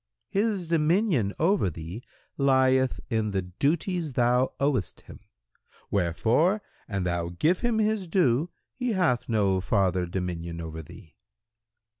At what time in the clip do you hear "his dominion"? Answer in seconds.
0.31-1.31